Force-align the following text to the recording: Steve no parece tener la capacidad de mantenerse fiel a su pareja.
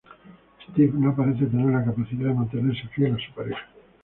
Steve 0.65 0.97
no 0.97 1.15
parece 1.15 1.45
tener 1.45 1.67
la 1.67 1.85
capacidad 1.85 2.29
de 2.29 2.33
mantenerse 2.33 2.87
fiel 2.87 3.13
a 3.13 3.17
su 3.23 3.31
pareja. 3.35 3.67